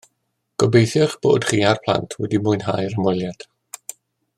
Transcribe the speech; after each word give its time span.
Gobeithio 0.63 1.03
eich 1.07 1.13
bod 1.27 1.45
chi 1.51 1.61
a'r 1.73 1.83
plant 1.85 2.19
wedi 2.23 2.43
mwynhau'r 2.49 2.99
ymweliad 3.01 3.51